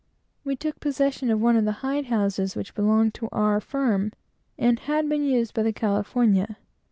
We 0.43 0.55
took 0.55 0.79
possession 0.79 1.29
of 1.29 1.39
one 1.39 1.55
of 1.55 1.63
the 1.63 1.73
hide 1.85 2.07
houses, 2.07 2.55
which 2.55 2.73
belonged 2.73 3.13
to 3.13 3.29
our 3.31 3.59
firm, 3.61 4.13
and 4.57 4.79
had 4.79 5.07
been 5.07 5.23
used 5.23 5.53
by 5.53 5.61
the 5.61 5.71
California. 5.73 6.57